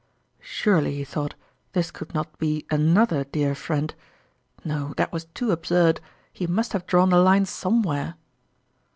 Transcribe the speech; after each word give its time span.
"Surely," 0.39 0.95
he 0.95 1.03
thought," 1.03 1.35
this 1.73 1.91
could 1.91 2.11
not 2.11 2.39
be 2.39 2.65
another 2.71 3.23
dear 3.25 3.53
friend? 3.53 3.93
No, 4.65 4.73
(Eljirir 4.73 4.73
Cheque. 4.73 4.87
69 4.87 4.93
that 4.97 5.11
was 5.13 5.25
too 5.35 5.51
absurd 5.51 6.01
lie 6.39 6.47
must 6.49 6.73
have 6.73 6.87
drawn 6.87 7.11
the 7.11 7.19
line 7.19 7.45
somewhere 7.45 8.15